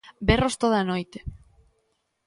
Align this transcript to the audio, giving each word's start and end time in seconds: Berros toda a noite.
Berros 0.27 0.55
toda 0.61 0.77
a 0.79 0.87
noite. 0.91 1.19